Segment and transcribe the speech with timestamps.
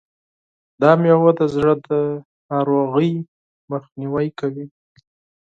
[0.81, 1.73] دا مېوه د زړه
[2.51, 3.27] ناروغیو
[3.71, 4.65] مخنیوی کوي.